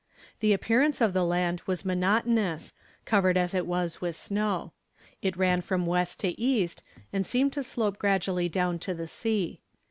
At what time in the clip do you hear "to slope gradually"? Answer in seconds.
7.53-8.49